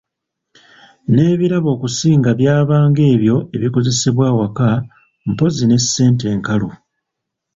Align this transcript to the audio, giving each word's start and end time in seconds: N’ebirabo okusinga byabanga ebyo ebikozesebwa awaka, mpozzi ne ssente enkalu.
N’ebirabo 1.13 1.67
okusinga 1.75 2.29
byabanga 2.39 3.01
ebyo 3.13 3.37
ebikozesebwa 3.55 4.25
awaka, 4.31 4.69
mpozzi 5.31 5.63
ne 5.67 5.77
ssente 5.83 6.23
enkalu. 6.35 6.69